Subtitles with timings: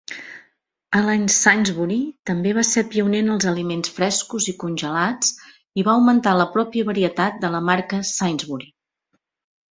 [0.99, 1.97] Alan Sainsbury
[2.29, 5.29] també va ser pioner en els aliments frescos i congelats
[5.81, 8.69] i va augmentar la pròpia varietat de la marca de Sainsbury.